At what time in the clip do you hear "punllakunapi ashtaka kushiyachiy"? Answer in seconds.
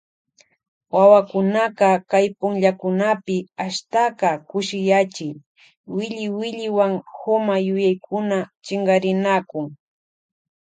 2.39-5.35